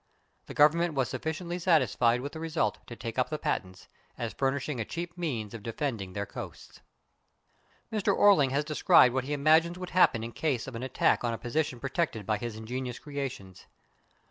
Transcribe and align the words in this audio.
The 0.47 0.55
Government 0.55 0.95
was 0.95 1.09
sufficiently 1.09 1.59
satisfied 1.59 2.21
with 2.21 2.31
the 2.31 2.39
result 2.39 2.79
to 2.87 2.95
take 2.95 3.19
up 3.19 3.29
the 3.29 3.37
patents, 3.37 3.87
as 4.17 4.33
furnishing 4.33 4.79
a 4.79 4.83
cheap 4.83 5.15
means 5.15 5.53
of 5.53 5.61
defending 5.61 6.13
their 6.13 6.25
coasts. 6.25 6.81
Mr. 7.93 8.11
Orling 8.11 8.49
has 8.49 8.65
described 8.65 9.13
what 9.13 9.25
he 9.25 9.33
imagines 9.33 9.77
would 9.77 9.91
happen 9.91 10.23
in 10.23 10.31
case 10.31 10.65
of 10.65 10.73
an 10.73 10.81
attack 10.81 11.23
on 11.23 11.35
a 11.35 11.37
position 11.37 11.79
protected 11.79 12.25
by 12.25 12.39
his 12.39 12.55
ingenious 12.55 12.97
creations. 12.97 13.67